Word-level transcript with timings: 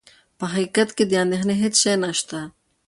په 0.37 0.45
حقیقت 0.53 0.89
کې 0.97 1.03
د 1.07 1.11
اندېښنې 1.23 1.55
هېڅ 1.61 1.73
شی 1.83 1.93
نه 2.03 2.09
شته. 2.19 2.39